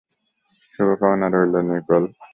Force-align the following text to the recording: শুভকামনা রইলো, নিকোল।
শুভকামনা 0.73 1.27
রইলো, 1.33 1.59
নিকোল। 1.67 2.03